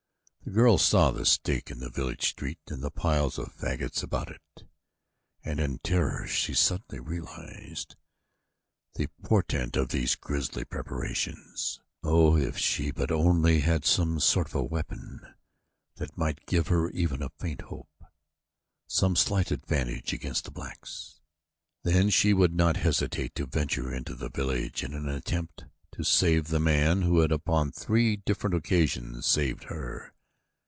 [0.43, 4.31] The girl saw the stake in the village street and the piles of fagots about
[4.31, 4.67] it
[5.45, 7.95] and in terror she suddenly realized
[8.95, 11.79] the portent of these grisly preparations.
[12.03, 15.21] Oh, if she but only had some sort of a weapon
[15.97, 18.03] that might give her even a faint hope,
[18.87, 21.21] some slight advantage against the blacks.
[21.83, 26.47] Then she would not hesitate to venture into the village in an attempt to save
[26.47, 30.13] the man who had upon three different occasions saved her.